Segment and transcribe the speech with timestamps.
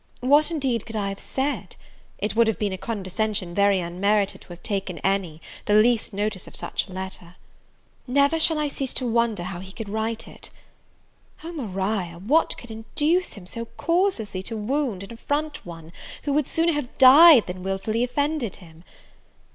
[0.21, 1.75] What, indeed, could I have said?
[2.17, 6.47] it would have been a condescension very unmerited to have taken any, the least notice
[6.47, 7.35] of such a letter.
[8.07, 10.49] Never shall I cease to wonder how he could write it.
[11.43, 12.15] Oh, Maria!
[12.17, 15.93] what, what could induce him so causelessly to wound and affront one
[16.23, 18.83] who would sooner have died than wilfully offended him?